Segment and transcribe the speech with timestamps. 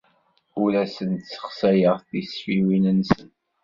[0.61, 3.29] Ur asen-ssexsayeɣ tisfiwin-nsen.